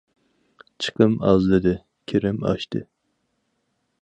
[0.85, 1.75] چىقىم ئازلىدى،
[2.13, 2.87] كىرىم ئاشتى.